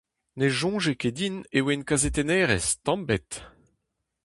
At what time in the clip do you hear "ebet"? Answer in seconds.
3.05-3.31